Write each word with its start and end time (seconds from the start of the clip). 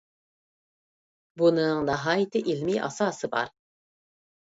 بۇنىڭ 1.41 1.81
ناھايىتى 1.89 2.41
ئىلمىي 2.53 2.81
ئاساسى 2.87 3.29
بار. 3.37 3.53